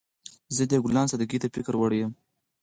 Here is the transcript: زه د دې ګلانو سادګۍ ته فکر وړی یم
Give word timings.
زه 0.55 0.63
د 0.65 0.67
دې 0.69 0.77
ګلانو 0.83 1.09
سادګۍ 1.11 1.37
ته 1.41 1.47
فکر 1.55 1.73
وړی 1.77 1.97
یم 2.01 2.11